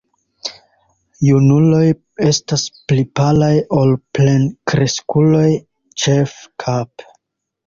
[1.25, 1.81] Junuloj
[2.29, 3.51] estas pli palaj
[3.81, 5.45] ol plenkreskuloj,
[6.07, 7.11] ĉefe kape.